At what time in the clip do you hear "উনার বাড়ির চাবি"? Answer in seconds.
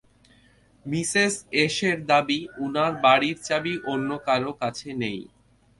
2.65-3.73